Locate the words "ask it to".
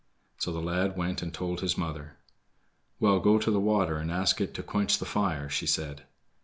4.11-4.63